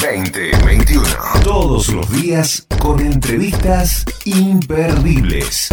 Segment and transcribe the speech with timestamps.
[0.00, 1.02] 2021.
[1.42, 5.68] Todos los días con entrevistas imperdibles.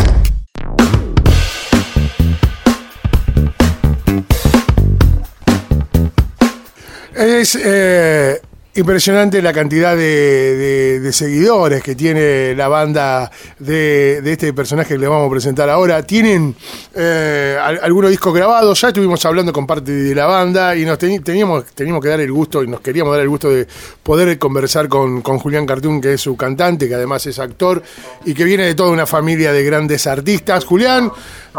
[7.13, 8.41] Es eh,
[8.75, 15.27] impresionante la cantidad de, seguidores que tiene la banda de, este personaje que le vamos
[15.27, 16.03] a presentar ahora.
[16.03, 16.55] Tienen
[16.93, 20.97] eh, al- algunos discos grabados, ya estuvimos hablando con parte de la banda y nos
[20.97, 23.65] teníamos, teníamos que dar el gusto y nos queríamos dar el gusto de
[24.03, 27.81] poder conversar con, con Julián Cartún, que es su cantante, que además es actor
[28.25, 30.65] y que viene de toda una familia de grandes artistas.
[30.65, 31.11] Julián,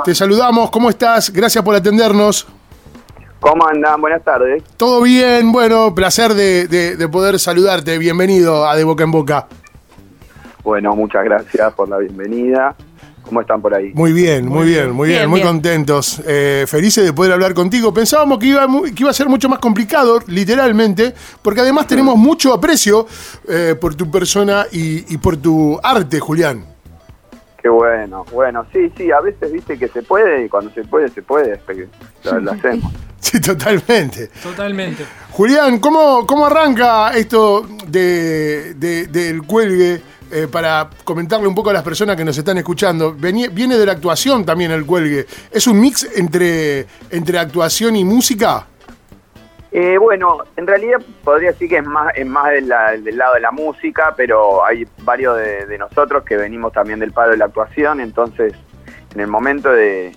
[0.05, 1.33] te saludamos, ¿cómo estás?
[1.33, 2.47] Gracias por atendernos.
[3.41, 4.01] ¿Cómo andan?
[4.01, 4.63] Buenas tardes.
[4.77, 7.99] Todo bien, bueno, placer de, de- de poder saludarte.
[7.99, 9.47] Bienvenido a De Boca en Boca.
[10.65, 12.75] Bueno, muchas gracias por la bienvenida.
[13.23, 13.91] ¿Cómo están por ahí?
[13.93, 15.49] Muy bien, muy bien, muy bien, Bien, muy bien.
[15.49, 16.21] contentos.
[16.27, 17.93] Eh, felices de poder hablar contigo.
[17.93, 21.13] Pensábamos que iba, que iba a ser mucho más complicado, literalmente,
[21.43, 23.07] porque además tenemos mucho aprecio
[23.49, 26.65] eh, por tu persona y, y por tu arte, Julián.
[27.67, 28.25] Qué bueno.
[28.33, 31.55] Bueno, sí, sí, a veces viste que se puede y cuando se puede, se puede.
[31.55, 31.89] hasta que
[32.23, 32.93] Lo, lo hacemos.
[33.19, 34.29] Sí, totalmente.
[34.41, 35.05] Totalmente.
[35.33, 40.01] Julián, ¿cómo, cómo arranca esto de, de- del cuelgue?
[40.31, 43.17] eh, para comentarle un poco a las personas que nos están escuchando.
[43.17, 45.27] Vení- viene de la actuación también el cuelgue.
[45.51, 48.67] ¿Es un mix entre, entre actuación y música?
[49.79, 53.35] Eh, bueno, en realidad podría decir que es más, es más del, la- del lado
[53.35, 57.37] de la música, pero hay varios de, de nosotros que venimos también del palo de
[57.37, 58.55] la actuación, entonces
[59.15, 60.13] en el momento de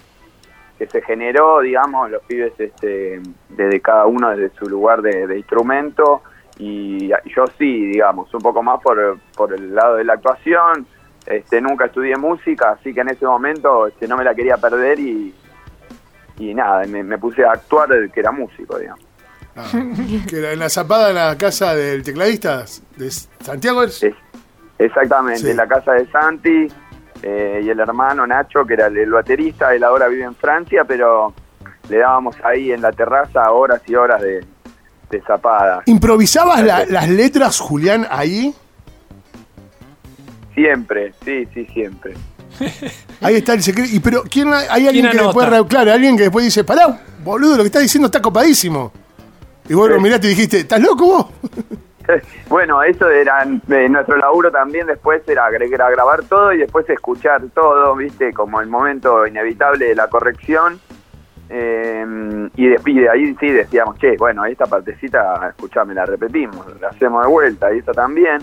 [0.78, 5.38] que se generó, digamos, los pibes este, desde cada uno desde su lugar de, de
[5.38, 6.22] instrumento
[6.58, 10.88] y yo sí, digamos, un poco más por, por el lado de la actuación.
[11.26, 15.00] Este, nunca estudié música, así que en ese momento este, no me la quería perder
[15.00, 15.36] y,
[16.38, 19.09] y nada, me, me puse a actuar que era músico, digamos.
[19.60, 19.72] Ah,
[20.28, 22.66] que era en la zapada en la casa del tecladista
[22.98, 23.84] de Santiago.
[23.84, 24.04] ¿es?
[24.04, 24.16] Es-
[24.78, 25.50] exactamente, Sí.
[25.50, 26.68] en la casa de Santi
[27.22, 30.84] eh, y el hermano Nacho, que era el, el baterista, él ahora vive en Francia,
[30.88, 31.34] pero
[31.90, 34.46] le dábamos ahí en la terraza horas y horas de,
[35.10, 35.82] de zapada.
[35.88, 38.54] ¿Improvisabas la- las letras, Julián, ahí?
[40.56, 42.14] Siempre, sí, sí, siempre.
[43.22, 43.90] Ahí está el secreto.
[43.94, 47.56] Y, pero ¿quién, hay alguien ¿Quién que después, claro, alguien que después dice, pará, boludo,
[47.58, 48.92] lo que estás diciendo está copadísimo.
[49.70, 50.02] Y vos lo Sí.
[50.02, 51.26] miraste y dijiste, ¿estás loco vos?
[52.50, 57.44] Bueno, eso era eh, nuestro laburo también después era, era grabar todo y después escuchar
[57.54, 60.80] todo, viste, como el momento inevitable de la corrección.
[61.52, 66.66] Eh, y, de, y de ahí sí decíamos, che, bueno, esta partecita, escuchame, la repetimos,
[66.82, 68.40] la hacemos de vuelta, y esta también.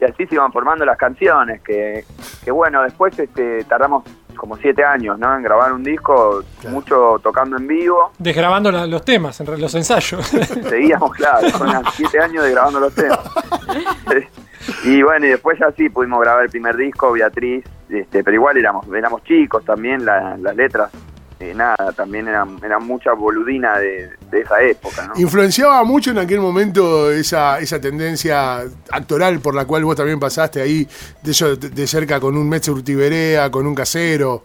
[0.00, 2.04] Y así se iban formando las canciones, que,
[2.44, 4.02] que bueno, después este, tardamos
[4.36, 5.34] como siete años, ¿no?
[5.36, 8.12] En grabar un disco, mucho tocando en vivo.
[8.18, 10.26] Desgrabando la- los temas, en los ensayos.
[10.68, 13.18] Seguíamos, claro, con las siete años de grabando los temas.
[14.84, 18.56] y bueno, y después ya sí pudimos grabar el primer disco, Beatriz, este, pero igual
[18.56, 20.90] éramos, éramos chicos también, la- las letras,
[21.38, 25.12] eh, nada, también eran, eran mucha boludina de, de esa época, ¿no?
[25.20, 28.60] ¿Influenciaba mucho en aquel momento esa, esa tendencia
[28.90, 30.88] actoral por la cual vos también pasaste ahí
[31.22, 34.42] de, eso, de, cerca con un Metz Urtiberea, con un casero?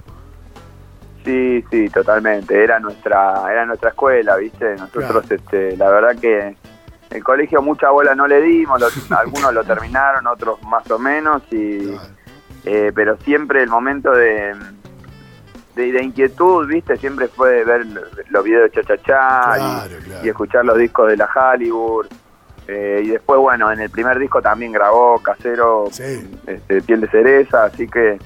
[1.24, 2.62] Sí, sí, totalmente.
[2.64, 4.76] Era nuestra, era nuestra escuela, ¿viste?
[4.76, 6.56] Nosotros, este, la verdad que
[7.12, 8.88] el colegio mucha bola no le dimos, lo-
[9.18, 11.92] algunos lo terminaron, otros más o menos, y
[12.66, 14.56] eh, pero siempre el momento de,
[15.76, 16.98] de, de inquietud, ¿viste?
[16.98, 17.86] Siempre fue ver
[18.30, 19.04] los videos de Cha-Cha-Cha
[19.56, 20.26] Claro, y, claro.
[20.26, 22.08] y escuchar los discos de la Hollywood.
[22.68, 26.28] Eh, y después, bueno, en el primer disco también grabó Casero, Sí.
[26.48, 28.18] este, Piel de Cereza, así que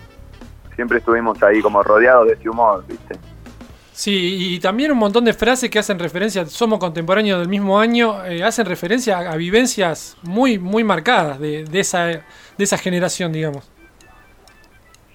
[0.75, 3.15] siempre estuvimos ahí como rodeados de ese humor, ¿viste?
[3.93, 8.25] Sí, y también un montón de frases que hacen referencia, somos contemporáneos del mismo año,
[8.25, 12.21] eh, hacen referencia a, a vivencias muy, muy marcadas de, de esa, de
[12.57, 13.71] esa generación, digamos.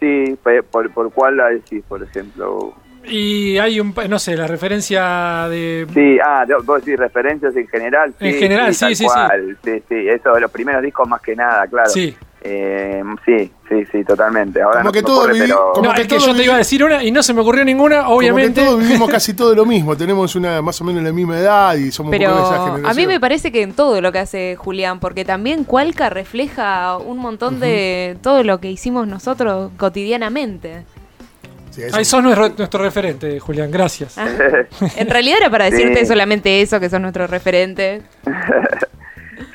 [0.00, 0.37] Sí,
[0.71, 2.75] por, por cuál la decís, por ejemplo.
[3.05, 5.87] Y hay un, no sé, la referencia de...
[5.93, 8.14] Sí, ah, vos decís referencias en general.
[8.20, 9.56] En general, sí, sí, cual.
[9.64, 9.82] sí.
[9.88, 11.88] Sí, eso de los primeros discos más que nada, claro.
[11.88, 12.17] Sí.
[12.42, 14.62] Eh, sí, sí, sí, totalmente.
[14.62, 15.72] Ahora Como no que todo ocurre, pero...
[15.75, 17.34] como No, que es que todo yo te iba a decir una y no se
[17.34, 18.60] me ocurrió ninguna, obviamente.
[18.62, 21.38] Como que todos vivimos casi todo lo mismo, tenemos una más o menos la misma
[21.38, 22.96] edad y somos un Pero poco de esa a generación.
[22.96, 27.19] mí me parece que en todo lo que hace Julián, porque también Cualca refleja un
[27.19, 30.84] montón de todo lo que hicimos nosotros cotidianamente.
[31.70, 34.16] Sí, eso- Ahí sos nuestro, nuestro referente, Julián, gracias.
[34.19, 34.26] Ah,
[34.96, 36.06] En realidad era para decirte Sí.
[36.06, 38.02] solamente eso, que son nuestros referentes.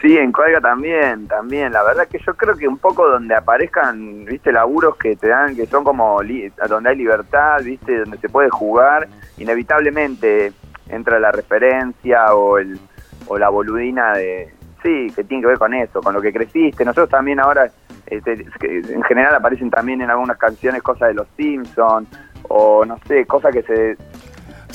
[0.05, 1.73] Sí, en Cuelga también, también.
[1.73, 5.55] La verdad que yo creo que un poco donde aparezcan, viste, laburos que te dan,
[5.55, 9.07] que son como li- donde hay libertad, viste, donde se puede jugar,
[9.39, 10.53] inevitablemente
[10.89, 12.79] entra la referencia o el
[13.25, 14.53] o la boludina de
[14.83, 16.85] sí, que tiene que ver con eso, con lo que creciste.
[16.85, 17.67] Nosotros también ahora,
[18.05, 22.07] este, en general aparecen también en algunas canciones cosas de los Simpsons,
[22.43, 23.97] o no sé, cosas que se...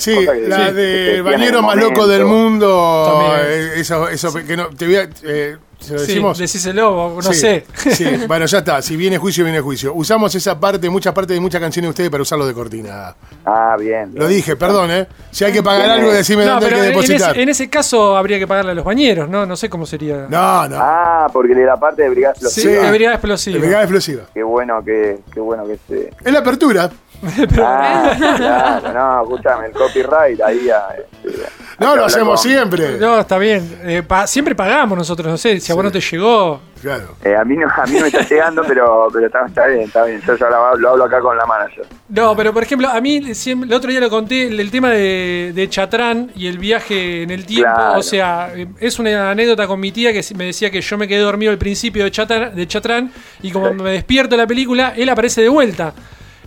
[0.01, 3.03] Sí, que- la que de bañero más loco del mundo.
[3.05, 3.39] También.
[3.45, 6.37] eh, Eso, eso que no, te voy a, eh, ¿se lo Sí, decimos?
[6.37, 7.65] decíselo, no Sí, sé.
[7.75, 8.05] sí.
[8.27, 8.81] Bueno, ya está.
[8.81, 9.93] Si viene juicio, viene juicio.
[9.93, 13.15] Usamos esa parte, muchas partes de muchas canciones de ustedes para usarlo de cortina.
[13.45, 14.11] Ah, bien.
[14.13, 15.07] Lo dije, perdón, ¿eh?
[15.31, 15.91] Si hay que pagar Bien.
[15.99, 17.31] algo, decime No, dónde hay que en depositar.
[17.31, 19.45] ese, en ese caso habría que pagarle a los bañeros, ¿no?
[19.45, 20.27] No sé cómo sería.
[20.29, 20.77] No, no.
[20.79, 22.63] Ah, porque de la parte de Brigada Explosiva.
[22.73, 22.85] sí.
[22.85, 23.59] de brigada De explosiva.
[23.59, 24.23] Brigada explosiva.
[24.33, 26.11] Qué bueno que, qué bueno que se...
[26.23, 26.89] Es la apertura.
[27.59, 30.69] Ah, claro, no, escúchame, el copyright ahí...
[30.69, 30.87] ah,
[31.23, 31.43] este,
[31.81, 32.97] No, lo hacemos con- siempre.
[32.97, 33.79] No, está bien.
[33.83, 36.61] Eh, pa- siempre pagamos nosotros, no sé, si a vos no te llegó.
[36.81, 37.15] Claro.
[37.23, 40.03] Eh, a, mí no, a mí me está llegando, pero, pero está, está bien, está
[40.05, 40.19] bien.
[40.25, 41.85] Yo ya lo, hablo- lo hablo acá con la manager.
[42.09, 44.89] No, pero por ejemplo, a mí siempre- el otro día lo conté, el, el tema
[44.89, 47.69] de, de Chatrán y el viaje en el tiempo.
[47.75, 47.99] Claro.
[47.99, 51.07] O sea, eh, es una anécdota con mi tía que me decía que yo me
[51.07, 53.11] quedé dormido al principio de Chatrán, de Chatrán
[53.43, 55.93] y como me despierto en la película, él aparece de vuelta.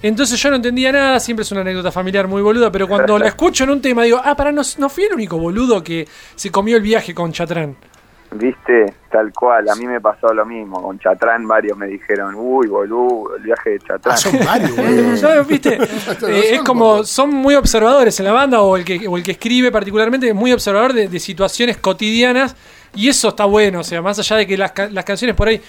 [0.05, 3.27] Entonces yo no entendía nada, siempre es una anécdota familiar muy boluda, pero cuando la
[3.27, 6.51] escucho en un tema digo, ah, para, no, no fui el único boludo que se
[6.51, 7.75] comió el viaje con Chatrán.
[8.33, 8.93] ¿Viste?
[9.11, 10.83] Tal cual, a mí me pasó lo mismo.
[10.83, 14.15] Con Chatrán varios me dijeron, uy, boludo, el viaje de Chatrán.
[14.15, 15.17] Ah, son varios, boludo.
[15.17, 15.47] ¿Sabes?
[15.47, 15.79] ¿Viste?
[16.29, 19.31] Eh, es como, son muy observadores en la banda, o el que, o el que
[19.31, 22.55] escribe particularmente, es muy observador de, de situaciones cotidianas,
[22.95, 25.62] y eso está bueno, o sea, más allá de que las, las canciones por ahí,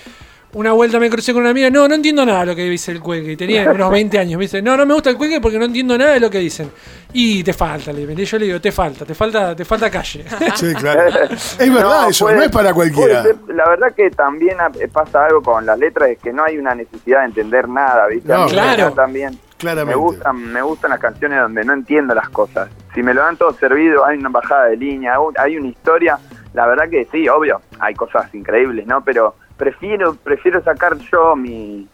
[0.56, 2.92] una vuelta me crucé con una amiga, no, no entiendo nada de lo que dice
[2.94, 5.42] el cueque, y tenía unos 20 años, me dice, no, no me gusta el cueque
[5.42, 6.72] porque no entiendo nada de lo que dicen.
[7.12, 10.26] Y te falta, le digo, yo le digo, te falta, te falta, te falta calle.
[10.56, 11.04] Sí, claro.
[11.60, 13.24] Es verdad eso, puede- no es para cualquiera.
[13.24, 13.36] ser.
[13.50, 16.74] La verdad que también ah, pasa algo con las letras, es que no hay una
[16.74, 18.32] necesidad de entender nada, ¿viste?
[18.34, 18.92] No, claro.
[18.94, 19.98] También Claramente.
[19.98, 22.70] me gustan, me gustan las canciones donde no entiendo las cosas.
[22.94, 26.18] Si me lo dan todo servido, hay una bajada de línea, hay una historia.
[26.54, 29.04] La verdad que sí, obvio, hay cosas increíbles, ¿no?
[29.04, 31.88] Pero prefiero prefiero sacar yo mi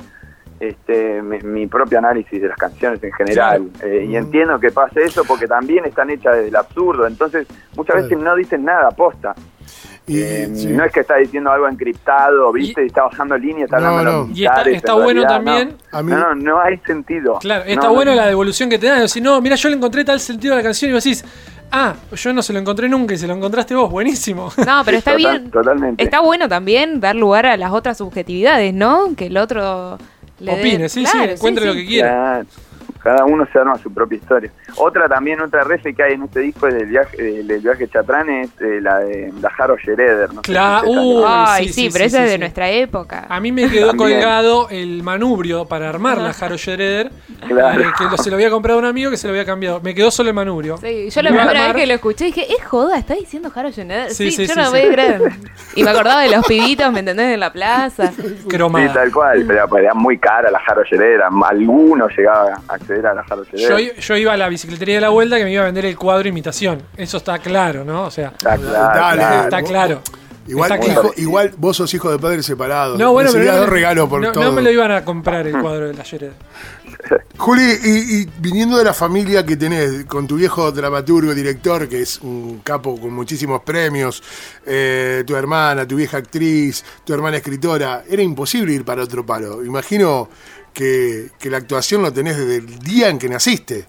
[0.59, 5.03] este mi, mi propio análisis de las canciones en general Eh, y entiendo que pase
[5.03, 8.03] eso porque también están hechas desde el absurdo entonces muchas Claro.
[8.09, 9.33] veces no dicen nada posta
[10.07, 10.67] Y, Eh, sí.
[10.67, 13.87] no es que está diciendo algo encriptado viste Y- y, está bajando líneas está No,
[13.87, 14.27] hablando no.
[14.27, 15.97] los Y está- está en bueno realidad, también- no.
[15.97, 17.93] A mí- no, no no hay sentido Claro, está No, no.
[17.95, 18.99] bueno la devolución que te dan.
[18.99, 21.23] Decir, no, mira, yo le encontré tal sentido a la canción y vos decís,
[21.71, 24.51] ah, yo no se lo encontré nunca y se lo encontraste vos, buenísimo.
[24.65, 25.51] No, pero está Total- bien.
[25.51, 29.15] totalmente Está bueno también dar lugar a las otras subjetividades, ¿no?
[29.15, 29.97] Que el otro
[30.39, 32.09] le Opine, sí, sí, Claro, encuentre lo que quiera.
[32.09, 32.45] Claro.
[33.03, 34.51] Cada uno se arma su propia historia.
[34.77, 37.87] Otra también, otra refe que hay en este disco es del viaje, del, del viaje
[37.87, 40.33] Chatrán es eh, la de la Jaro Schroeder.
[40.33, 42.39] No Claro, si uh, Ay, sí, sí, sí, pero sí, esa sí, es de sí.
[42.39, 43.25] nuestra época.
[43.27, 44.19] A mí me quedó También.
[44.19, 47.11] colgado el manubrio para armar la Jaro Schroeder,
[47.47, 47.81] Claro.
[47.81, 49.81] eh, que lo- se lo había comprado a un amigo que se lo había cambiado.
[49.81, 50.77] Me quedó solo el manubrio.
[50.77, 54.09] Sí, yo la primera vez que lo escuché dije, es joda, está diciendo Harold Schneider.
[54.11, 54.71] Sí, Sí, sí, yo sí, no sí.
[54.71, 55.21] voy a creer.
[55.75, 57.33] Y me acordaba de los pibitos, ¿me entendés?
[57.33, 58.11] En la plaza.
[58.47, 58.87] Cromada.
[58.89, 61.21] Sí, tal cual, pero era muy cara la Jaro Schroeder.
[61.49, 63.95] Algunos llegaban a acceder a la Jaro Schroeder.
[63.99, 66.27] Yo, iba a la bicicletería de la vuelta que me iba a vender el cuadro
[66.27, 66.81] imitación.
[66.97, 68.03] Eso está claro, ¿no?
[68.03, 69.17] O sea, Está claro, Dale.
[69.21, 69.43] claro.
[69.43, 70.01] está claro.
[70.47, 71.13] Igual, Está hijo- claro.
[71.17, 72.97] igual vos sos hijo de padres separados.
[72.97, 74.43] No, bueno, pero no, regalos por no, todo.
[74.43, 76.33] no me lo iban a comprar el cuadro de la Schroeder.
[77.37, 82.01] Juli, y, y viniendo de la familia que tenés, con tu viejo dramaturgo, director, que
[82.01, 84.21] es un capo con muchísimos premios,
[84.65, 89.63] eh, tu hermana, tu vieja actriz, tu hermana escritora, era imposible ir para otro palo.
[89.63, 90.27] Imagino
[90.73, 93.85] que, que la actuación lo tenés desde el día en que naciste.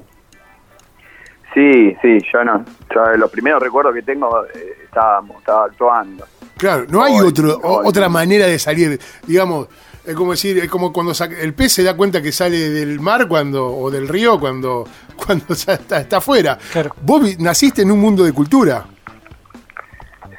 [1.55, 2.65] Sí, sí, yo no.
[2.95, 6.27] Yo los primeros recuerdos que tengo eh, estábamos, estaba actuando.
[6.57, 9.69] Claro, no hay No, otro, otra manera de salir, digamos,
[10.05, 13.01] es como decir, es como cuando saca- el pez se da cuenta que sale del
[13.01, 14.87] mar cuando o del río cuando
[15.27, 16.59] cuando está, está afuera.
[16.73, 16.95] Claro.
[17.03, 18.85] Vos naciste en un mundo de cultura.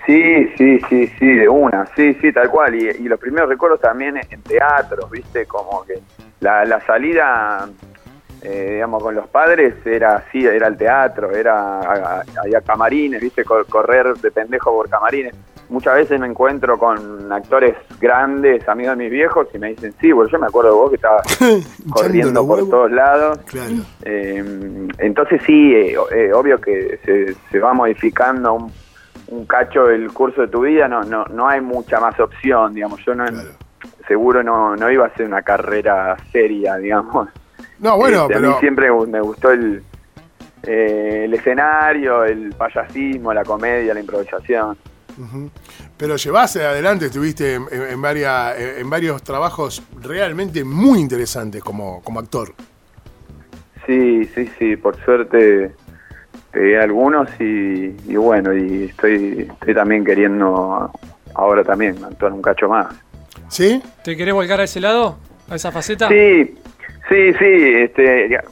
[0.06, 2.76] Sí, sí, sí, sí, de una, sí, sí, tal cual.
[2.76, 5.46] Y, y los primeros recuerdos también en teatros, ¿viste?
[5.46, 6.02] Como que
[6.44, 7.68] la, la salida,
[8.42, 13.44] eh, digamos, con los padres era así, era el teatro, era había camarines, ¿viste?
[13.46, 15.34] Cor- Correr de pendejo por camarines.
[15.70, 20.12] Muchas veces me encuentro con actores grandes, amigos de mis viejos, y me dicen, sí,
[20.12, 21.24] bueno, yo me acuerdo de vos que estabas
[21.90, 23.40] corriendo por todos lados.
[23.46, 23.76] Claro.
[24.04, 24.44] Eh,
[25.00, 28.72] entonces sí, eh, eh, obvio que se, se va modificando un,
[29.30, 33.00] un cacho el curso de tu vida, no, no, no hay mucha más opción, digamos,
[33.06, 33.50] yo no, Claro.
[34.08, 37.30] Seguro no, no iba a hacer una carrera seria, digamos.
[37.80, 39.84] No, bueno, Este, A pero mí siempre me gustó el,
[40.64, 44.78] eh, el escenario, el payasismo, la comedia, la improvisación.
[45.98, 52.02] Pero llevaste adelante, estuviste en, en- en varias, en varios trabajos realmente muy interesantes como,
[52.02, 52.54] como actor.
[53.86, 55.72] Sí, sí, sí, por suerte
[56.52, 60.90] pegué algunos y, y bueno, y estoy, estoy también queriendo
[61.36, 62.88] ahora también, actúan un cacho más.
[63.54, 63.84] ¿Sí?
[64.04, 65.20] ¿Te querés volcar a ese lado?
[65.48, 66.08] ¿A esa faceta?
[66.08, 66.56] Sí,
[67.08, 67.74] sí, sí.
[67.84, 68.44] Este, ya,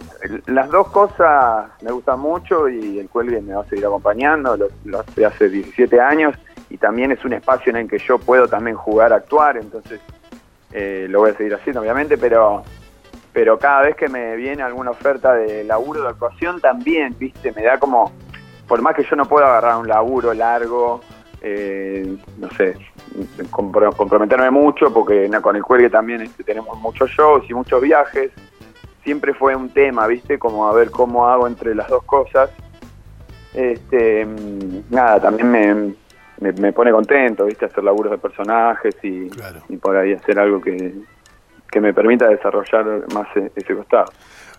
[0.45, 4.55] las dos cosas me gustan mucho y el cuelgue me va a seguir acompañando.
[4.55, 6.35] Lo, lo hace hace 17 años
[6.69, 9.57] y también es un espacio en el que yo puedo también jugar, actuar.
[9.57, 9.99] Entonces
[10.71, 12.63] eh, lo voy a seguir haciendo, obviamente, pero
[13.33, 17.63] pero cada vez que me viene alguna oferta de laburo de actuación también, viste, me
[17.63, 18.11] da como,
[18.67, 21.01] por más que yo no pueda agarrar un laburo largo,
[21.41, 22.75] eh, no sé,
[23.49, 28.31] compro- comprometerme mucho, porque con el cuelgue también este, tenemos muchos shows y muchos viajes,
[29.03, 32.49] siempre fue un tema, viste, como a ver cómo hago entre las dos cosas.
[33.53, 35.73] Este, mm, nada, también me,
[36.39, 39.61] me, me pone contento, viste, hacer laburos de personajes y, Claro.
[39.67, 40.93] y por ahí hacer algo que,
[41.69, 44.05] que me permita desarrollar más e- ese costado.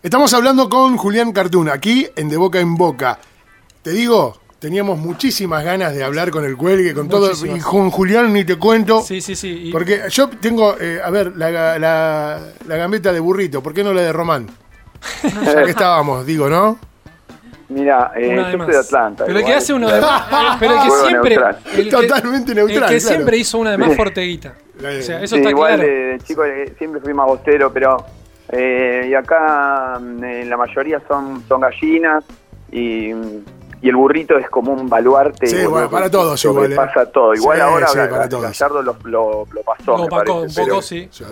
[0.03, 3.19] Estamos hablando con Julián Cartún, aquí en De Boca en Boca.
[3.83, 7.26] Te digo, teníamos muchísimas ganas de hablar con el cuelgue, con todo.
[7.26, 7.59] Muchísimas.
[7.59, 9.02] Y con Julián ni te cuento.
[9.02, 9.64] Sí, sí, sí.
[9.64, 13.83] y- Porque yo tengo, eh, a ver, la, la, la gambeta de burrito, ¿por qué
[13.85, 14.47] no la de Román?
[15.45, 16.78] ya que estábamos, digo, ¿no?
[17.69, 19.25] Mira, eh, yo soy de Atlanta.
[19.26, 19.59] Pero el que igual.
[19.62, 20.57] hace uno de más.
[20.61, 21.35] Pero el que siempre.
[21.75, 23.14] El que, Totalmente neutral, El que claro.
[23.16, 24.54] siempre hizo una de más Forteguita.
[24.78, 25.88] O sea, eso Sí, está igual claro.
[25.88, 28.04] de, de chico eh, siempre fui más bostero, pero
[28.50, 32.25] eh, y acá mm, eh, la mayoría son, son gallinas
[32.71, 33.11] y,
[33.83, 35.47] y el burrito es como un baluarte.
[35.47, 36.77] Sí, bueno, para todos igual, ¿eh?
[36.77, 37.35] pasa todo.
[37.35, 38.61] Igual Sí, ahora sí, para todos.
[38.61, 41.09] Lo, lo, lo pasó, Lo opacó un pero- poco, sí.
[41.11, 41.25] Sí.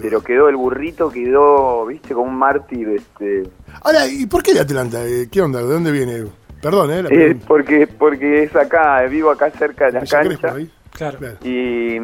[0.00, 2.88] Pero quedó el burrito, quedó, viste, como un mártir.
[2.90, 3.44] Este,
[3.82, 5.04] Ahora, ¿y por qué de Atlanta?
[5.06, 5.60] Eh, ¿Qué onda?
[5.60, 6.24] ¿De dónde viene?
[6.60, 7.02] Perdón, ¿eh?
[7.04, 10.54] La eh, porque, porque es acá, vivo acá cerca de la cancha.
[10.54, 10.70] ahí.
[10.90, 11.18] Claro.
[11.44, 11.96] Y,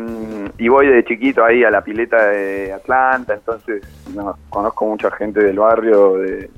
[0.59, 3.83] y voy de chiquito ahí a la pileta de Atlanta, entonces
[4.15, 6.49] no, conozco mucha gente del barrio, de-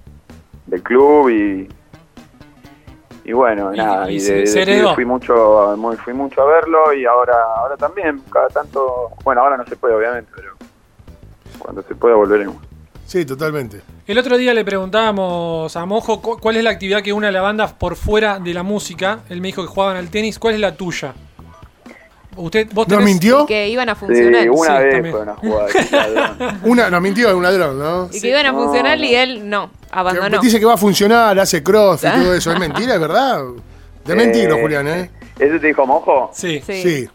[0.66, 1.68] del club y
[3.28, 4.94] y bueno, Y- nada, y y, se- de, de se pibe heredó.
[4.94, 9.56] fui mucho muy, fui mucho a verlo y ahora ahora también, cada tanto, bueno, ahora
[9.56, 10.52] no se puede obviamente, pero
[11.58, 12.56] cuando se pueda volveremos.
[13.06, 13.82] Sí, totalmente.
[14.06, 17.32] El otro día le preguntábamos a Mojo cu- cuál es la actividad que une a
[17.32, 19.20] la banda por fuera de la música.
[19.28, 20.38] Él me dijo que jugaban al tenis.
[20.40, 21.14] ¿Cuál es la tuya?
[22.36, 23.46] Usted, vos ¿Nos tenés- mintió?
[23.46, 24.50] Que iban a Sí, funcionar.
[24.50, 25.12] una Sí, vez también.
[25.14, 25.66] fue una jugada.
[25.72, 26.60] de ladrón.
[26.64, 28.08] Una, nos mintió, un ladrón, ¿no?
[28.12, 30.40] Y que iban a No, funcionar y él no, Que abandonó.
[30.40, 32.52] dice que va a funcionar, hace cross y todo eso.
[32.52, 33.42] ¿Es mentira, es verdad?
[34.04, 35.10] De mentirlo, Eh, Julián, ¿eh?
[35.38, 36.30] ¿Ese te dijo mojo?
[36.34, 36.62] Sí.
[36.66, 37.08] Sí, Sí.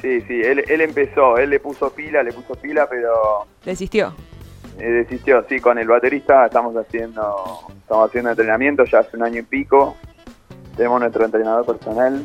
[0.00, 4.12] Sí, sí, él, él empezó, él le puso pila, le puso pila, pero desistió.
[4.78, 7.36] Eh, desistió, sí, con el baterista estamos haciendo
[7.82, 9.96] estamos haciendo entrenamiento ya hace un año y pico.
[10.76, 12.24] Tenemos nuestro entrenador personal.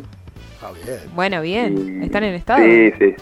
[0.61, 0.99] Ah, bien.
[1.13, 2.01] Bueno, bien.
[2.01, 2.63] y- ¿Están en estado?
[2.63, 3.15] Sí, sí.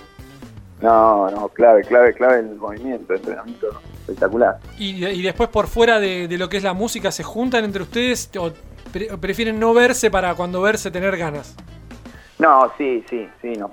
[0.81, 3.67] No, no, clave, clave, clave el movimiento, el entrenamiento
[4.01, 4.57] espectacular.
[4.77, 7.81] Y, y después por fuera de, de lo que es la música, ¿se juntan entre
[7.83, 8.51] ustedes o
[8.91, 11.55] pre- prefieren no verse para cuando verse tener ganas?
[12.39, 13.71] No, sí, sí, sí, no.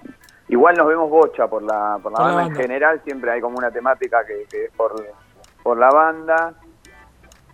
[0.49, 3.41] Igual nos vemos bocha por la, por la, Por la banda, en general, siempre hay
[3.41, 5.05] como una temática que, que es por,
[5.63, 6.55] por la banda,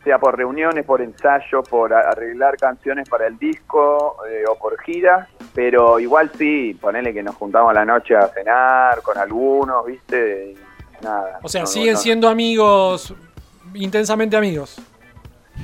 [0.05, 5.29] sea por reuniones, por ensayos, por arreglar canciones para el disco eh, o por giras,
[5.59, 10.53] pero igual sí, ponele que nos juntamos a la noche a cenar con algunos, ¿viste?
[10.53, 11.41] Y nada.
[11.43, 11.99] O sea, No, siguen no.
[11.99, 13.13] siendo amigos,
[13.75, 14.77] intensamente amigos.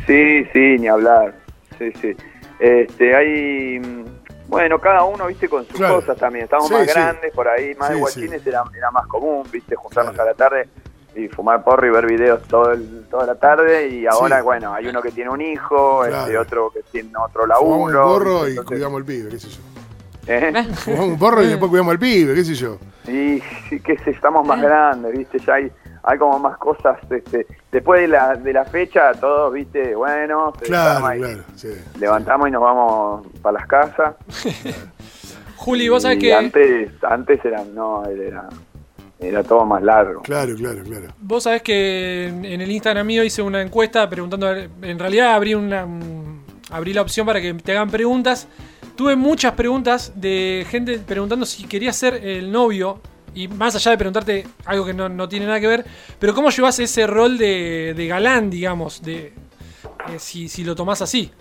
[0.05, 1.37] Sí, sí, ni hablar.
[1.79, 2.17] Sí, sí.
[2.59, 3.79] Este, hay.
[3.79, 4.05] mm,
[4.49, 5.95] Bueno, cada uno, viste, con sus Claro.
[6.01, 6.45] cosas también.
[6.47, 6.91] Estamos Sí, más sí.
[6.93, 10.29] grandes, por ahí, más Sí, de guachines era, era más común, viste, juntarnos Claro.
[10.29, 10.69] a la tarde
[11.15, 13.87] y fumar porro y ver videos todo el- toda la tarde.
[13.91, 14.43] Y ahora, Sí.
[14.43, 16.41] bueno, hay uno que tiene un hijo, este, Claro.
[16.43, 18.03] otro que tiene otro Fumamos laburo.
[18.03, 18.47] porro ¿viste?
[18.47, 19.74] y Entonces, cuidamos al pibe, qué sé yo.
[20.27, 20.53] ¿Eh?
[20.99, 22.79] Un porro y después cuidamos al pibe, qué sé yo.
[23.07, 25.39] Y sí, que sé, estamos más grandes, ¿viste?
[25.41, 25.71] Ya hay,
[26.03, 26.99] hay como más cosas.
[27.11, 29.95] Este, después de la, de la fecha, todos, ¿viste?
[29.95, 31.43] Bueno, Claro, claro.
[31.57, 31.69] Sí.
[31.99, 34.15] levantamos y nos vamos para las casas.
[35.57, 36.35] Juli, vos sabés que.
[36.35, 38.49] Antes, antes era, no, era,
[39.19, 40.23] era todo más largo.
[40.23, 41.09] Claro, claro, claro.
[41.21, 45.85] Vos sabés que en, el Instagram mío hice una encuesta preguntando, en realidad abrí una
[45.85, 46.34] un-
[46.75, 48.49] abrí la opción para que te hagan preguntas.
[48.97, 53.01] Tuve muchas preguntas de gente preguntando si querías ser el novio
[53.35, 55.85] y más allá de preguntarte algo que no, no tiene nada que ver,
[56.19, 59.33] pero cómo llevas ese rol de, de galán, digamos, de
[60.09, 61.33] eh, si, si lo tomás así.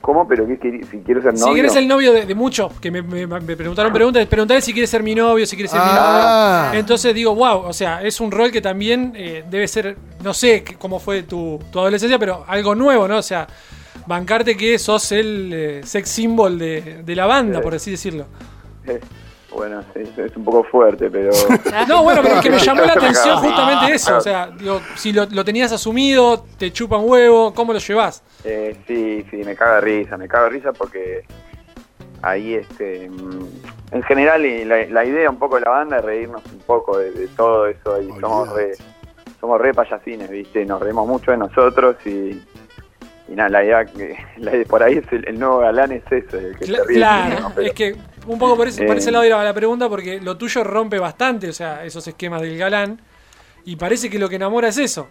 [0.00, 0.26] ¿Cómo?
[0.26, 1.52] ¿Pero qué si quiero ser novio?
[1.52, 4.72] Si eres el novio de, de muchos, que me, me- me preguntaron preguntas, preguntaré si
[4.72, 6.60] quieres ser mi novio, si quieres ser Ah.
[6.62, 6.80] mi novio.
[6.80, 10.64] Entonces digo, wow, o sea, es un rol que también eh, debe ser, no sé
[10.78, 13.18] cómo fue tu, tu adolescencia, pero algo nuevo, ¿no?
[13.18, 13.46] O sea,
[14.08, 17.62] bancarte que sos el eh, sex symbol de, de la banda, Sí.
[17.62, 18.26] por así decirlo.
[18.86, 18.98] Eh,
[19.50, 21.30] Bueno, es un poco fuerte, pero...
[21.88, 24.18] No, bueno, pero es que me llamó la atención justamente eso.
[24.18, 28.22] O sea, digo, si lo, lo tenías asumido, te chupa un huevo, ¿cómo lo llevas?
[28.44, 31.24] Eh, sí, sí, me caga de risa, me caga de risa porque
[32.22, 33.46] ahí este mm,
[33.92, 36.98] en general y la, la idea un poco de la banda es reírnos un poco
[36.98, 38.72] de, de todo eso y somos re,
[39.40, 40.64] somos re payasines, ¿viste?
[40.66, 42.40] Nos reímos mucho de nosotros y,
[43.28, 46.02] y nada, la idea que la idea- por ahí es el, el nuevo galán es
[46.10, 46.96] ese, el que Cla- se ríe.
[46.96, 47.52] claro, ¿no?
[47.54, 48.98] Pero- es que un poco por ese, por Eh.
[48.98, 52.56] ese lado iba la pregunta, porque lo tuyo rompe bastante, o sea, esos esquemas del
[52.58, 53.00] galán,
[53.64, 55.08] y parece que lo que enamora es eso.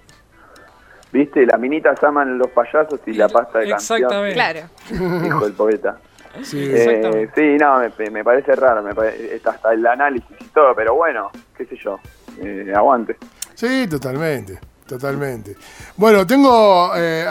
[1.11, 1.45] ¿Viste?
[1.45, 4.33] Las minitas aman los payasos y la pasta de Exactamente.
[4.33, 4.59] Claro.
[4.87, 5.97] canción, dijo el poeta.
[6.43, 6.69] Sí.
[6.71, 10.75] Eh, sí, no, me, me parece raro, me pare- está hasta el análisis y todo,
[10.75, 11.99] pero bueno, qué sé yo,
[12.43, 13.17] eh, aguante.
[13.55, 14.59] Sí, totalmente.
[14.87, 15.55] Totalmente.
[15.97, 16.91] Bueno, tengo.
[16.95, 17.25] eh,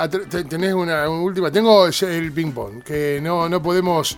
[0.49, 1.51] tenés una, una última.
[1.51, 4.13] Tengo el ping-pong, que no, no podemos.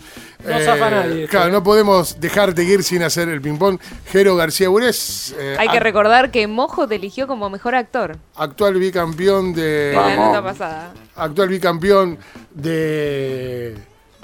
[0.44, 1.52] eh, No zafa nadie esto, Claro, ¿eh?
[1.52, 3.78] no podemos dejarte ir sin hacer el ping-pong.
[4.10, 8.74] Jero García Burés, eh, Hay que recordar que Mojo te eligió como mejor actor actual
[8.74, 9.92] bicampeón de de.
[9.94, 10.92] la nota pasada.
[11.14, 12.18] Actual bicampeón
[12.50, 13.76] de.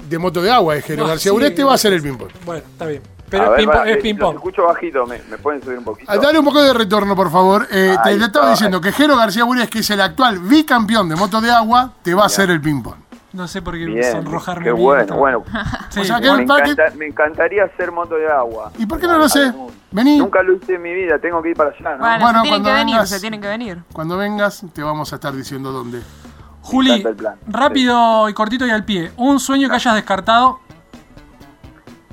[0.09, 2.01] De moto de agua, es Jero No, García sí, Burés, te va a hacer el
[2.03, 2.29] ping-pong.
[2.45, 3.01] Bueno, está bien.
[3.39, 3.87] Pero es ping-pong.
[3.87, 4.35] es eh, ping-pong.
[4.35, 6.11] escucho bajito, ¿me, me pueden subir un poquito?
[6.11, 7.67] Ah, Dale un poco de retorno, por favor.
[7.71, 11.41] Eh, te, estaba diciendo que Jero García Burés, que es el actual bicampeón de moto
[11.41, 12.95] de agua, te va a hacer el ping-pong.
[13.33, 14.63] No sé por qué Bien, sonrojarme.
[14.63, 15.43] qué bueno, bueno.
[15.89, 15.99] Sí.
[15.99, 18.71] O sea que- me, que- encantaría hacer moto de agua.
[18.77, 19.53] ¿Y por qué no lo sé?
[19.91, 20.17] Vení.
[20.17, 21.97] Nunca lo hice en mi vida, tengo que ir para allá, ¿no?
[21.99, 23.83] Bueno, Bueno, se tienen cuando que venir, vengas- se tienen que venir.
[23.91, 26.01] Cuando vengas, te vamos a estar diciendo dónde.
[26.61, 27.05] Juli,
[27.47, 29.11] rápido y cortito y al pie.
[29.17, 30.59] Un sueño que hayas descartado.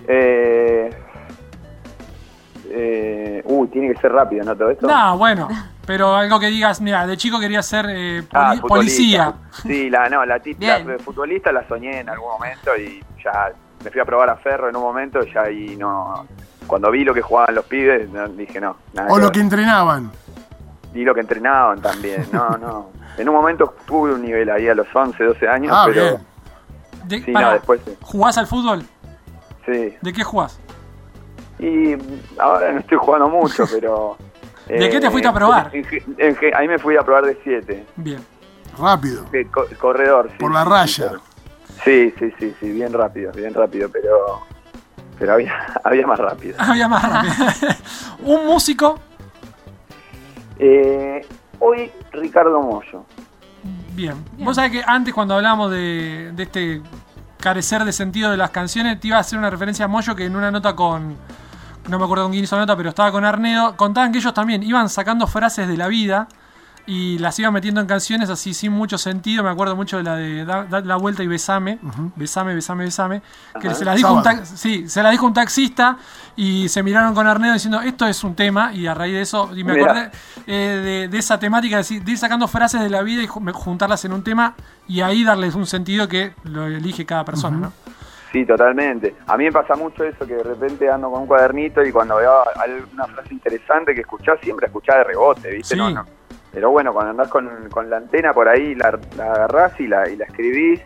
[0.08, 0.90] Eh,
[2.74, 4.56] eh, uy, tiene que ser rápido, ¿no?
[4.56, 4.86] Todo esto.
[4.86, 5.48] No, bueno,
[5.86, 9.34] pero algo que digas, mira, de chico quería ser eh, Ah, policía.
[9.62, 10.40] Sí, la, no, la
[11.04, 13.52] futbolista la soñé en algún momento y ya
[13.84, 16.26] me fui a probar a Ferro en un momento y ya ahí no.
[16.66, 18.76] Cuando vi lo que jugaban los pibes, no, dije no.
[18.94, 19.32] Nada O que lo ver.
[19.32, 20.10] que entrenaban.
[20.94, 22.90] Y lo que entrenaban también, no, no.
[23.18, 26.16] En un momento tuve un nivel ahí a los 11, 12 años, Ah, pero bien.
[27.04, 27.96] De- sí, pará, no, después sí.
[28.00, 28.84] ¿Jugás al fútbol?
[29.66, 29.94] sí.
[30.00, 30.58] ¿De qué jugás?
[31.64, 31.96] Y
[32.38, 34.16] ahora no estoy jugando mucho, pero...
[34.68, 35.70] eh, ¿De qué te fuiste a probar?
[35.72, 35.86] en
[36.18, 38.18] en ge- ahí me fui a probar de 7, Bien.
[38.78, 39.24] Rápido.
[39.78, 40.28] corredor.
[40.32, 41.12] sí, Por la raya.
[41.84, 44.40] Sí, sí, sí, sí, bien rápido, bien rápido, pero...
[45.18, 46.56] Pero había, había más rápido.
[46.58, 47.34] Había más rápido.
[48.24, 48.98] Un músico.
[50.58, 51.24] Eh,
[51.60, 53.04] hoy Ricardo Mollo.
[53.94, 54.14] Bien.
[54.38, 56.82] Vos sabés que antes cuando hablamos de, de este
[57.38, 60.24] carecer de sentido de las canciones, te iba a hacer una referencia a Moyo que
[60.24, 61.16] en una nota con.
[61.88, 63.76] No me acuerdo con quién hizo la nota, pero estaba con Arnedo.
[63.76, 66.28] Contaban que ellos también iban sacando frases de la vida
[66.84, 69.42] y las iban metiendo en canciones así sin mucho sentido.
[69.44, 71.78] Me acuerdo mucho de la de Da, da la vuelta y besame.
[72.16, 73.22] Besame, besame, besame.
[73.60, 73.76] Que Ajá.
[73.76, 74.42] se la dijo un Sábado.
[74.46, 75.96] sí, se la dijo un taxista
[76.36, 79.50] y se miraron con Arnedo diciendo esto es un tema y a raíz de eso
[79.54, 79.84] y me Mirá.
[79.84, 80.10] acordé
[80.46, 80.52] eh,
[81.02, 83.52] de, de esa temática de, decir- de ir sacando frases de la vida y ju-
[83.52, 84.54] juntarlas en un tema
[84.88, 87.72] y ahí darles un sentido que lo elige cada persona, ¿no?
[88.32, 89.14] Sí, totalmente.
[89.26, 92.16] A mí me pasa mucho eso, que de repente ando con un cuadernito y cuando
[92.16, 95.74] veo alguna frase interesante que escuchás, siempre escuchás de rebote, ¿viste?
[95.74, 95.78] Sí.
[95.78, 96.04] No, no.
[96.50, 100.08] Pero bueno, cuando andás con, con la antena por ahí, la, la agarrás y la,
[100.08, 100.80] y la escribís.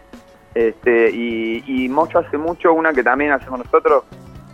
[0.55, 4.05] Este, y, y Mocho hace mucho una que también hacemos nosotros,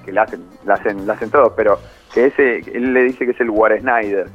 [0.05, 1.79] que la hacen, la hacen, la hacen todos, pero
[2.13, 4.27] que ese, él le dice que es el War Snyder,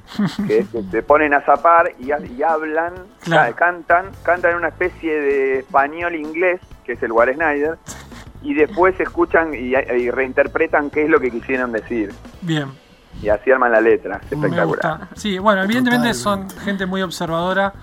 [0.47, 2.93] que es que se ponen a zapar y, ha- y hablan,
[3.23, 3.53] Claro.
[3.53, 7.77] ca- cantan, cantan en una especie de español inglés, que es el War Snyder,
[8.43, 12.13] y después escuchan y, y reinterpretan qué es lo que quisieron decir.
[12.41, 12.67] Bien,
[13.21, 14.17] Y así arman la letra.
[14.25, 14.65] Es espectacular.
[14.67, 15.07] gusta.
[15.15, 17.73] Sí, bueno, evidentemente son gente muy observadora.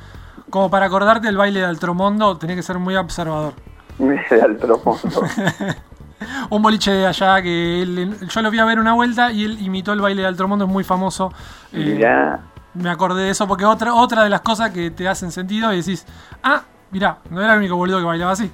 [0.51, 3.55] Como para acordarte del baile de Altromondo, tenés que ser muy observador.
[3.99, 5.23] de alto fondo.
[6.51, 9.59] Un boliche de allá que él- yo lo vi a ver una vuelta y él
[9.61, 11.33] imitó el baile de Altromondo, es muy famoso.
[11.73, 12.41] Eh, Mirá.
[12.75, 15.77] Me acordé de eso porque otra, otra de las cosas que te hacen sentido y
[15.79, 16.07] decís,
[16.43, 18.51] ah, mirá, no era el único boludo que bailaba así.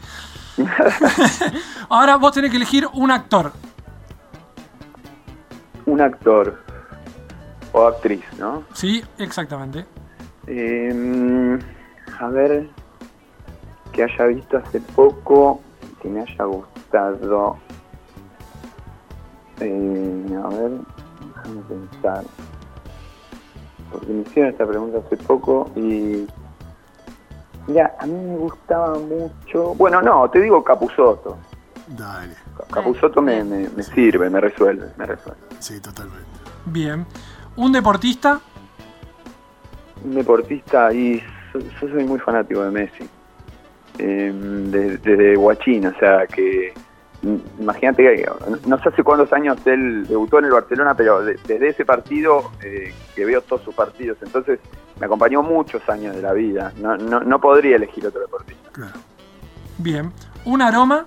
[1.89, 3.53] Ahora vos tenés que elegir un actor.
[5.87, 6.59] Un actor
[7.73, 8.65] o actriz, ¿no?
[8.75, 9.87] Sí, exactamente.
[10.47, 11.59] Eh,
[12.19, 12.69] a ver,
[13.93, 15.61] que haya visto hace poco,
[16.01, 17.57] que me haya gustado.
[19.61, 20.71] Eh, a ver,
[21.35, 22.25] déjame pensar.
[23.91, 26.27] Porque me hicieron esta pregunta hace poco y.
[27.67, 29.75] Mira, a mí me gustaba mucho.
[29.75, 31.39] Bueno, no, te digo Capuzoto.
[31.89, 32.35] Dale.
[32.73, 35.41] Capuzoto me, me, me sirve, me resuelve, me resuelve.
[35.59, 36.25] Sí, totalmente.
[36.67, 37.07] Bien.
[37.57, 38.41] Un deportista.
[40.05, 41.21] Un deportista y
[41.53, 43.09] yo, yo soy muy fanático de Messi.
[43.99, 46.73] Eh, de- desde Guachín, o sea que
[47.59, 48.29] imagínate que
[48.67, 52.51] no- sé hace cuántos años él debutó en el Barcelona, pero de- desde ese partido
[52.63, 54.59] eh, que veo todos sus partidos, entonces
[54.99, 56.73] me acompañó muchos años de la vida.
[56.79, 58.71] No, no, no podría elegir otro deportista.
[58.73, 58.99] Claro.
[59.79, 60.13] Bien.
[60.45, 61.05] Un aroma.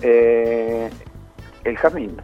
[0.00, 0.90] Eh,
[1.64, 2.16] el jazmín.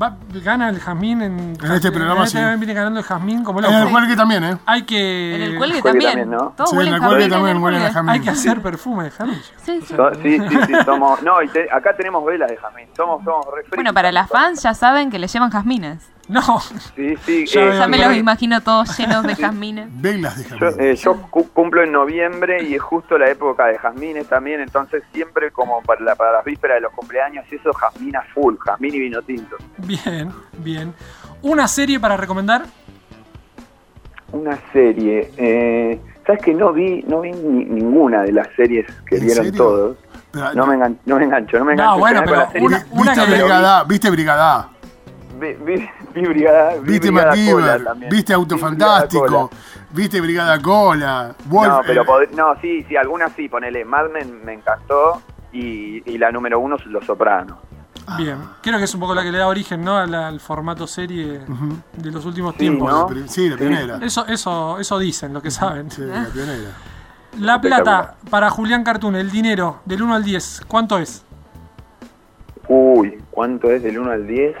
[0.00, 2.56] Va- gana el Jazmín en, En este programa, este sí.
[2.58, 4.56] viene ganando el Jazmín como En el cuelgue también, ¿eh?
[4.64, 6.30] Hay que En el cuelgue Cuelgue también.
[6.30, 6.66] también, ¿no?
[6.66, 8.10] Sí, en el cuelgue también huelen a jazmín.
[8.10, 9.42] hay que hacer perfume de Jazmín.
[9.62, 9.94] Sí, sí.
[9.94, 11.22] So- sí, sí, sí, somos.
[11.22, 12.86] No, y te- acá tenemos velas de jazmín.
[12.96, 13.64] Somos, somos re.
[13.74, 16.10] Bueno, para las fans ya saben que le llevan jazmines.
[16.32, 17.46] No, Sí, sí.
[17.46, 19.88] Ya eh, Ya me los imagino todos llenos de jazmines.
[20.00, 23.78] Velas de Yo, eh, yo cu- cumplo en noviembre y es justo la época de
[23.78, 28.16] jazmines también, entonces siempre como para, la- para las vísperas de los cumpleaños, eso jazmín
[28.16, 29.56] a full, jazmín y vino tinto.
[29.78, 30.94] bien, bien.
[31.42, 32.62] Una serie para recomendar.
[34.32, 39.16] Una serie, eh, ¿sabes que no vi no vi ni- ninguna de las series que
[39.16, 39.58] ¿En vieron serio?
[39.62, 39.96] todos?
[40.32, 41.98] Pero- No me, engan- no me engancho, no me No, engancho.
[42.00, 43.84] bueno, pero una- una ¿Viste que- Brigada A?
[43.84, 44.68] ¿Viste Brigada A?
[45.42, 48.10] Vi, vi, vi Brigada, vi ¿Viste Brigada Cola también.
[48.12, 49.26] ¿Viste Auto Vi Brigada Fantástico?
[49.26, 49.48] Cola.
[49.90, 51.34] ¿Viste Brigada Cola?
[51.46, 53.84] Wolf, No, pero eh, no, sí, sí, algunas sí, ponele.
[53.84, 55.20] Mad Men me encantó
[55.52, 57.58] y, y la número uno es Los Sopranos.
[58.16, 58.36] Bien.
[58.62, 59.96] Creo que es un poco la que le da origen, ¿no?
[59.96, 61.40] Al, al formato serie
[61.96, 63.12] de los últimos Sí, tiempos.
[63.26, 63.98] Sí, la pionera.
[64.00, 65.90] Eso, eso, eso dicen, lo que saben.
[65.90, 66.70] Sí, la pionera.
[67.40, 71.24] La plata para Julián Cartoon, el dinero del 1 al 10, ¿cuánto es?
[72.68, 74.56] Uy, ¿cuánto es del 1 al 10?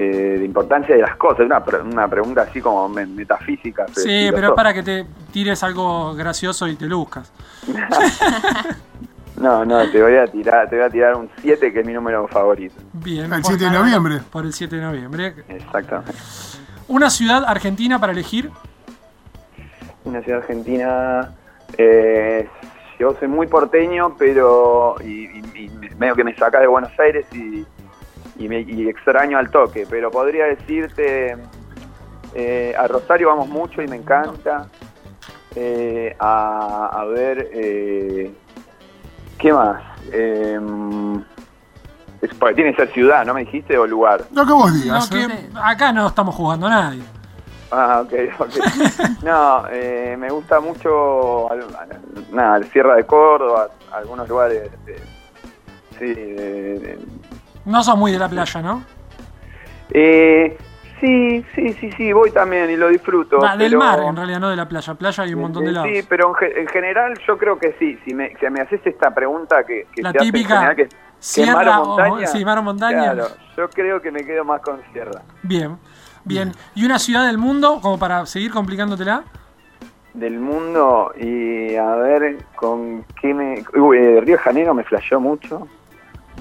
[0.00, 3.84] Eh, de importancia de las cosas, una, pre- una pregunta así como me- metafísica.
[3.96, 7.32] Sí, pero es para que te tires algo gracioso y te lo buscas.
[9.36, 11.92] No, no, te voy a tirar, te voy a tirar un 7 que es mi
[11.92, 12.74] número favorito.
[12.92, 13.32] Bien.
[13.32, 14.18] El por 7 de noviembre.
[14.32, 15.32] Por el 7 de noviembre.
[15.48, 16.12] Exactamente.
[16.88, 18.50] Una ciudad argentina para elegir.
[20.04, 21.30] Una ciudad argentina.
[21.76, 22.48] Eh,
[22.98, 24.96] yo soy muy porteño, pero.
[25.04, 27.64] Y, y- y medio que me saca de Buenos Aires y,
[28.38, 29.86] y, me, y extraño al toque.
[29.88, 31.36] Pero podría decirte.
[32.34, 34.66] eh, a Rosario vamos mucho y me encanta.
[35.54, 37.48] Eh, a, a ver.
[37.52, 38.32] Eh,
[39.38, 39.82] ¿Qué más?
[40.12, 40.58] Eh,
[42.20, 43.78] es porque tiene que ser ciudad, ¿no me dijiste?
[43.78, 44.24] O lugar.
[44.32, 45.08] Lo que vos No, digas.
[45.08, 45.48] que ¿eh?
[45.62, 47.02] acá no estamos jugando a nadie.
[47.70, 49.22] Ah, ok, ok.
[49.22, 51.66] No, eh, me gusta mucho, al-
[52.32, 54.96] nada, el Sierra de Córdoba, algunos lugares, de-
[55.98, 56.98] sí, de- de-
[57.68, 58.82] No sos muy de la playa, ¿no?
[59.90, 60.56] eh,
[61.00, 63.38] sí, sí, sí, sí, voy también y lo disfruto.
[63.38, 64.94] Va, del pero- mar, en realidad, no de la playa.
[64.94, 65.88] Playa hay un montón de Eh, lados.
[65.92, 67.98] Sí, pero en, ge- en general yo creo que sí.
[68.04, 70.96] Si me, si me haces esta pregunta que, que La se típica, general, que, que
[71.20, 73.12] Sierra mar o o- montaña, sí, mar o montaña.
[73.12, 75.22] Claro, yo creo que me quedo más con Sierra.
[75.42, 75.76] Bien,
[76.24, 76.52] bien.
[76.74, 79.24] ¿Y una ciudad del mundo, como para seguir complicándotela?
[80.14, 83.62] Del mundo y a ver con qué me...
[83.78, 85.68] Uy, eh, Río de Janeiro me flasheó mucho.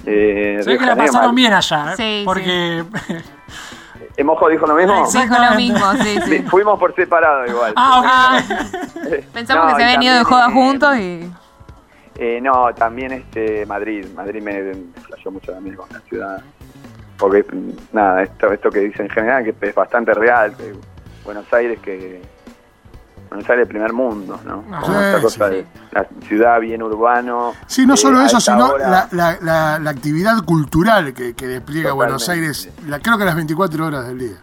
[0.06, 1.36] Eh, Se ve que la Janeiro, pasaron mal.
[1.36, 1.96] bien allá, ¿eh?
[1.98, 2.84] Sí, Porque.
[4.18, 5.06] ¿Eh, ¿Mojo dijo lo mismo?
[5.06, 5.22] Sí.
[5.22, 6.42] Dijo lo mismo, sí, Sí, sí.
[6.44, 7.74] Fuimos por separado igual.
[7.76, 8.06] ah, ok.
[8.10, 8.42] Ah,
[9.34, 11.32] pensamos No, que se habían ido de joda eh, juntos y.
[12.20, 14.08] Eh, no, también este Madrid.
[14.16, 14.74] Madrid me,
[15.06, 16.42] flasheó mucho también con la ciudad.
[17.20, 17.46] Porque,
[17.92, 20.56] nada, esto, esto que dicen en general, que es bastante real.
[20.58, 20.74] que
[21.24, 22.22] Buenos Aires, que.
[23.30, 24.64] Buenos Aires, primer mundo, ¿no?
[24.64, 25.56] Como esta sí, cosa sí.
[25.56, 27.54] de la ciudad bien urbano.
[27.68, 31.92] Sí, no eh, solo eso, sino hora- la, la- la- actividad cultural que, que despliega
[31.94, 32.28] Buenos.
[32.30, 34.38] Aires, la, creo que las 24 horas del día.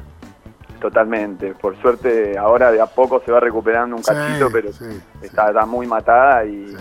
[0.81, 1.55] Totalmente.
[1.55, 5.01] Por suerte, ahora de a poco se va recuperando un Sí, cachito, pero sí, sí.
[5.23, 6.77] está, está muy matada y,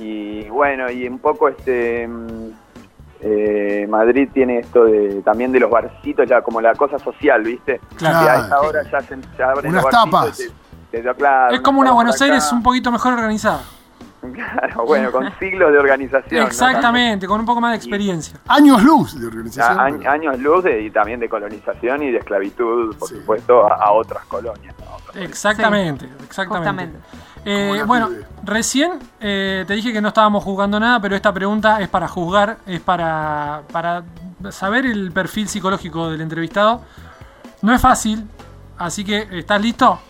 [0.00, 2.50] y bueno, y un poco este mm,
[3.20, 7.80] eh, Madrid tiene esto de también de los barcitos, ya como la cosa social, ¿viste?
[7.96, 8.26] Claro.
[8.26, 10.40] Y a esta hora ya se abren Unas los barcitos tapas.
[10.40, 10.65] y te-
[11.02, 12.24] te- claro, Es como una Buenos acá.
[12.24, 13.60] Aires un poquito mejor organizada.
[14.32, 16.40] Claro, bueno, con siglos de organización.
[16.40, 16.46] ¿no?
[16.46, 18.38] Exactamente, con un poco más de experiencia.
[18.48, 19.98] Años luz de organización.
[19.98, 23.14] pero- años luz de- y también de colonización y de esclavitud, por Sí.
[23.16, 24.74] supuesto, a, a otras colonias.
[25.14, 26.86] Exactamente, exactamente.
[26.86, 26.98] Justamente.
[27.44, 28.10] Eh, bueno,
[28.42, 32.58] recién eh, te dije que no estábamos jugando nada, pero esta pregunta es para juzgar,
[32.66, 34.02] es para, para
[34.50, 36.82] saber el perfil psicológico del entrevistado.
[37.62, 38.24] No es fácil,
[38.78, 40.00] así que ¿estás listo?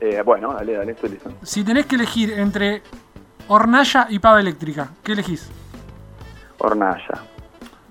[0.00, 1.32] Eh, bueno, dale, dale, estoy listo.
[1.42, 2.82] Si tenés que elegir entre
[3.48, 5.48] hornalla y pava eléctrica, ¿qué elegís?
[6.58, 7.22] Hornalla.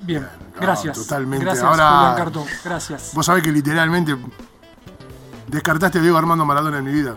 [0.02, 0.98] Bien, No, gracias.
[0.98, 1.44] totalmente.
[1.46, 2.46] Gracias, Ahora- Julián Cartón.
[2.64, 3.12] Gracias.
[3.14, 4.16] Vos sabés que literalmente
[5.48, 7.16] descartaste a Diego Armando Maradona en mi vida.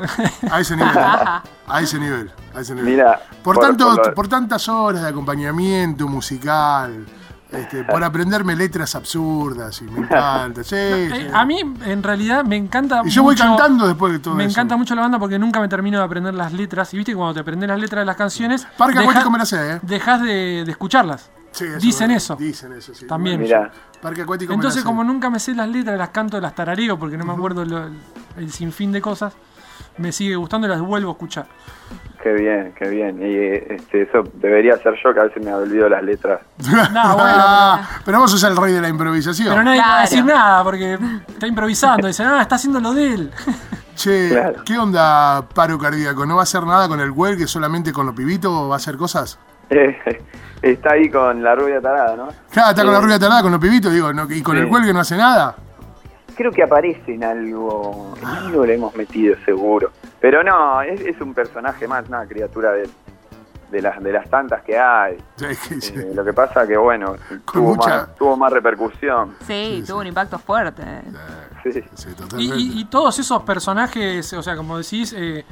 [0.50, 0.96] A ese nivel.
[1.68, 2.30] a ese nivel.
[2.54, 2.90] A ese nivel.
[2.90, 7.04] Mira, por, por- tanto, por lo- por tantas horas de acompañamiento musical,
[7.52, 10.62] este, por aprenderme letras absurdas y me encanta.
[10.64, 11.26] Sí, Eh, sí.
[11.32, 13.02] a mí, en realidad, me encanta.
[13.04, 14.52] Y yo voy cantando después de todo Me eso.
[14.52, 16.92] encanta mucho la banda porque nunca me termino de aprender las letras.
[16.94, 18.66] Y viste que cuando te aprendes las letras de las canciones.
[18.76, 19.78] Parque deja- Acuático me la sé, ¿eh?
[19.82, 21.30] Dejas de, de escucharlas.
[21.52, 22.36] Sí, eso Dicen es eso.
[22.36, 23.06] Dicen eso, sí.
[23.06, 23.40] También.
[23.40, 26.96] Mira, Parque Acuático me Entonces, como nunca me sé las letras, las canto, las tarareo
[26.98, 27.88] porque no me acuerdo lo-
[28.36, 29.32] el sinfín de cosas,
[29.98, 31.48] me sigue gustando y las vuelvo a escuchar.
[32.22, 33.18] Qué bien, qué bien.
[33.22, 33.34] Y
[33.74, 36.40] este, eso debería ser yo, que a veces me olvido las letras.
[36.92, 39.48] No, bueno, pero vos sos el rey de la improvisación.
[39.48, 40.02] Pero nadie va a Claro.
[40.10, 42.06] decir nada porque está improvisando.
[42.06, 43.30] Dice, ah, está haciendo lo de él.
[43.96, 44.62] Che, Claro.
[44.64, 46.24] ¿qué onda paro cardíaco?
[46.24, 48.78] ¿No va a hacer nada con el que solamente con los pibitos o va a
[48.78, 49.38] hacer cosas?
[50.62, 52.28] Está ahí con la rubia tarada, ¿no?
[52.50, 54.26] Claro, está con la rubia talada con los pibitos, digo, ¿no?
[54.30, 54.62] ¿y con Sí.
[54.62, 55.54] el cuelgue no hace nada?
[56.34, 59.90] Creo que aparece en algo, en algo le hemos metido seguro.
[60.20, 62.88] Pero no, es, es un personaje más, una criatura de,
[63.70, 65.16] de, las, de las tantas que hay.
[65.36, 65.94] Sí, sí, sí.
[65.96, 67.16] Eh, lo que pasa que, bueno,
[67.52, 69.34] tuvo, mucha- más, tuvo más repercusión.
[69.46, 70.82] Sí, tuvo un impacto fuerte.
[71.62, 71.72] Sí.
[71.72, 72.56] Sí, Y, totalmente.
[72.56, 75.44] y- y todos esos personajes, o sea, como decís, eh,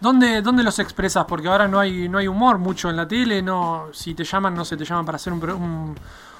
[0.00, 1.24] ¿dónde, ¿dónde los expresas?
[1.26, 4.54] Porque ahora no hay, no hay humor mucho en la tele, no, si te llaman,
[4.54, 5.94] no sé, te llaman para hacer un, pro- un,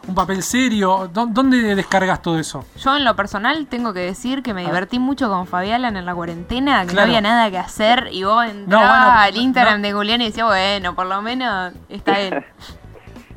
[0.08, 1.08] un papel serio.
[1.12, 2.64] ¿Dó- ¿Dónde descargas todo eso?
[2.76, 6.14] Yo en lo personal tengo que decir que me divertí mucho con Fabián en la
[6.14, 7.06] cuarentena, que Claro.
[7.06, 9.86] no había nada que hacer y vos entrabas bueno, al Instagram no.
[9.88, 12.44] de Julián y decías, bueno, por lo menos está él.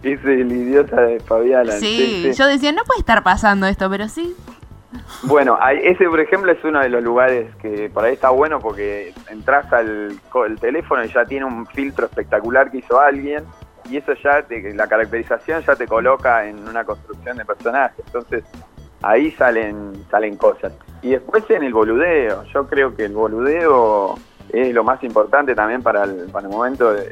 [0.04, 1.72] Es el idiota de Fabiana.
[1.80, 4.36] Sí, yo decía, no puede estar pasando esto, pero sí.
[5.24, 8.60] Bueno, hay- ese por ejemplo es uno de los lugares que por ahí está bueno
[8.60, 13.46] porque entras al co- el teléfono y ya tiene un filtro espectacular que hizo alguien
[13.90, 18.02] y eso ya, te- la caracterización ya te coloca en una construcción de personaje.
[18.06, 18.44] Entonces
[19.02, 20.74] ahí salen, salen cosas.
[21.02, 24.16] Y después en el boludeo, yo creo que el boludeo
[24.50, 27.12] es lo más importante también para el, para el momento de,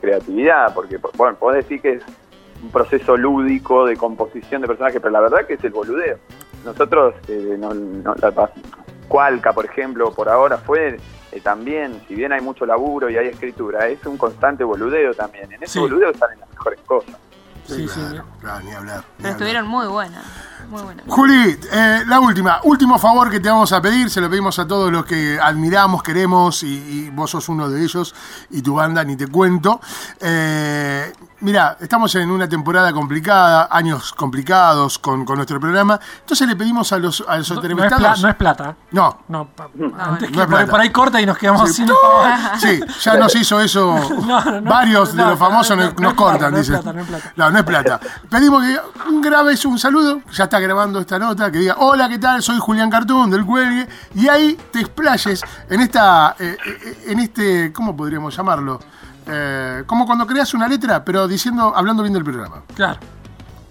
[0.00, 2.02] creatividad, porque bueno, podés decir que es
[2.62, 6.16] un proceso lúdico de composición de personajes, pero la verdad que es el boludeo.
[6.64, 8.50] Nosotros, eh, no, no- la
[9.08, 10.96] Cualca, por ejemplo, por ahora fue
[11.32, 15.52] eh, también, si bien hay mucho laburo y hay escritura, es un constante boludeo también.
[15.52, 15.78] En ese Sí.
[15.80, 17.16] boludeo salen las mejores cosas.
[17.66, 18.00] Sí, sí.
[18.00, 18.96] claro, claro, ni hablar.
[18.98, 19.32] ni Pero hablar.
[19.32, 20.24] estuvieron muy buenas.
[20.68, 21.04] Muy buenas.
[21.08, 24.66] Juli, eh, la última, último favor que te vamos a pedir, se lo pedimos a
[24.66, 26.68] todos los que admiramos, queremos, y,
[27.06, 28.14] y vos sos uno de ellos,
[28.50, 29.80] y tu banda, ni te cuento.
[30.20, 36.56] Eh, mira, estamos en una temporada complicada, años complicados con, con nuestro programa, entonces le
[36.56, 38.22] pedimos a los, a los No, no entrevistados...
[38.22, 38.76] no es plata.
[38.92, 39.48] No, No,
[39.98, 40.66] antes que No es plata.
[40.70, 41.84] por ahí corta y nos quedamos Sí.
[41.86, 41.92] sin.
[42.60, 43.94] Sí, ya nos hizo eso.
[44.26, 46.74] No, no, Varios de no, los famosos no, nos, no, no cortan, no dicen.
[46.80, 47.32] plata, no es plata.
[47.36, 48.00] No, no es plata.
[48.30, 48.80] Pedimos que
[49.20, 52.42] grabes un saludo, ya está grabando esta nota, que diga, hola, ¿qué tal?
[52.42, 53.88] Soy Julián Cartún del Cuelgue.
[54.14, 58.80] Y ahí te explayes en esta, eh, eh, en este, ¿cómo podríamos llamarlo?
[59.26, 62.62] Eh, como cuando creas una letra, pero diciendo, hablando bien del programa.
[62.74, 62.98] Claro.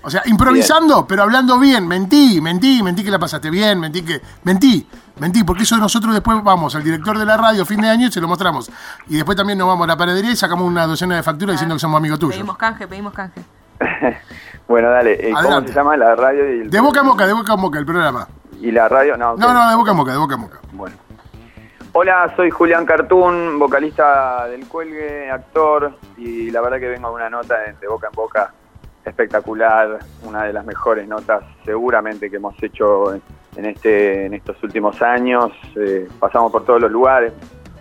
[0.03, 1.87] O sea, improvisando, pero hablando bien.
[1.87, 4.19] Mentí, mentí, mentí que la pasaste bien, mentí que.
[4.43, 4.87] Mentí,
[5.19, 8.11] mentí, porque eso nosotros después vamos al director de la radio fin de año y
[8.11, 8.71] se lo mostramos.
[9.07, 11.75] Y después también nos vamos a la panadería y sacamos una docena de facturas diciendo
[11.75, 12.35] que somos amigos tuyos.
[12.35, 13.41] Pedimos canje, pedimos canje.
[14.67, 15.69] Bueno, dale, eh, ¿cómo Adelante.
[15.73, 16.47] se llama la radio?
[16.55, 18.25] Y, el- De boca a boca, de boca a boca el programa.
[18.61, 19.17] y la radio?
[19.17, 19.53] No, No, ok.
[19.53, 20.59] no, de boca a boca, de boca a boca.
[20.71, 20.95] Bueno.
[21.93, 27.29] Hola, soy Julián Cartún, vocalista del Cuelgue, actor, y la verdad que vengo a una
[27.29, 28.53] nota de, boca en boca
[29.03, 33.21] espectacular, una de las mejores notas seguramente que hemos hecho en,
[33.57, 35.51] en este, en estos últimos años.
[35.75, 37.33] Eh, pasamos por todos los lugares,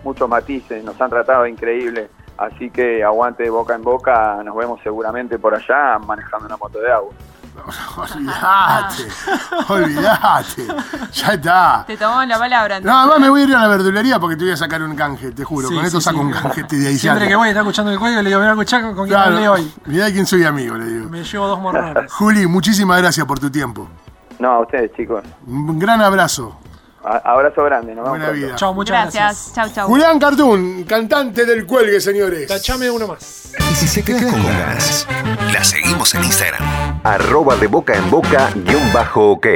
[0.03, 4.81] muchos matices, nos han tratado increíble, así que aguante de boca en boca, nos vemos
[4.83, 7.13] seguramente por allá manejando una moto de agua.
[7.97, 9.09] Olvídate,
[9.69, 10.67] olvídate.
[11.13, 11.85] Ya está.
[11.87, 12.81] Te tomamos la palabra.
[12.81, 14.95] No, además me voy a ir a la verdulería porque te voy a sacar un
[14.95, 15.69] canje, te juro.
[15.69, 16.25] Sí, Con esto sí, saco sí.
[16.25, 16.99] un canje ahí.
[16.99, 19.07] Siempre que voy a estar escuchando el cuello, le digo, voy a escuchar con, con
[19.07, 19.73] quién hablé Claro, hoy.
[19.87, 21.09] mirá de quién soy amigo, le digo.
[21.09, 22.13] Me llevo dos morrones.
[22.13, 23.89] Juli, muchísimas gracias por tu tiempo.
[24.39, 26.59] No, a ustedes chicos, Un gran abrazo.
[27.03, 28.57] Abrazo grande, nos vemos Buena vida.
[28.57, 29.25] Chao, muchas gracias.
[29.25, 29.55] Gracias.
[29.55, 29.89] Chau, chau.
[29.89, 32.47] Julián Cartoon, cantante del cuelgue, señores.
[32.47, 33.53] Tachame uno más.
[33.59, 35.07] Y si se queda con ganas,
[35.53, 37.01] la seguimos en Instagram.
[37.03, 39.47] Arroba de boca en boca guion bajo ok.